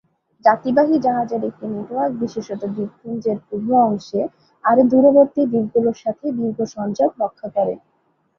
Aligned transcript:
যাত্রীবাহী 0.45 0.95
জাহাজের 1.05 1.41
একটি 1.49 1.65
নেটওয়ার্ক 1.67 2.13
বিশেষত 2.21 2.61
দ্বীপপুঞ্জের 2.75 3.37
পূর্ব 3.47 3.69
অংশে 3.85 4.21
আরও 4.63 4.81
দূরবর্তী 4.91 5.41
দ্বীপগুলির 5.51 5.97
সাথে 6.03 6.25
দীর্ঘ 6.37 6.59
সংযোগ 6.75 7.09
রক্ষা 7.23 7.47
করে। 7.55 7.73